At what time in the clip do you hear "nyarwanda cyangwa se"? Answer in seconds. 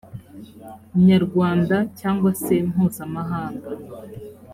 1.05-2.55